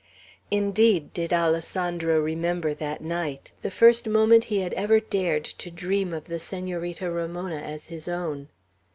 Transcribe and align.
Indeed 0.49 1.13
did 1.13 1.31
Alessandro 1.31 2.19
remember 2.19 2.73
that 2.73 3.01
night, 3.03 3.51
the 3.61 3.69
first 3.69 4.07
moment 4.07 4.45
he 4.45 4.61
had 4.61 4.73
ever 4.73 4.99
dared 4.99 5.45
to 5.45 5.69
dream 5.69 6.11
of 6.11 6.23
the 6.25 6.39
Senorita 6.39 7.11
Ramona 7.11 7.61
as 7.61 7.89
his 7.89 8.07
own. 8.07 8.49